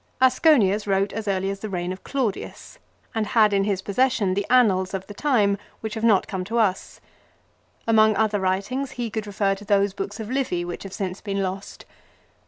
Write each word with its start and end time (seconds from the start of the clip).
Asconius 0.19 0.87
wrote 0.87 1.13
as 1.13 1.27
early 1.27 1.51
as 1.51 1.59
in 1.59 1.61
the 1.61 1.69
reign 1.69 1.93
of 1.93 2.03
Claudius 2.03 2.79
and 3.13 3.27
F 3.27 3.33
2 3.33 3.33
68 3.33 3.33
LIFE 3.33 3.33
OF 3.33 3.33
CICERO. 3.33 3.33
had 3.33 3.53
in 3.53 3.63
his 3.65 3.81
possession 3.83 4.33
the 4.33 4.45
annals 4.49 4.93
of 4.95 5.05
the 5.05 5.13
time 5.13 5.59
which 5.81 5.93
have 5.93 6.03
not 6.03 6.25
come 6.27 6.43
to 6.45 6.57
us. 6.57 6.99
Among 7.85 8.15
other 8.15 8.39
writings 8.39 8.93
he 8.93 9.11
could 9.11 9.27
refer 9.27 9.53
to 9.53 9.63
those 9.63 9.93
books 9.93 10.19
of 10.19 10.31
Livy 10.31 10.65
which 10.65 10.81
have 10.81 10.93
since 10.93 11.21
been 11.21 11.43
lost. 11.43 11.85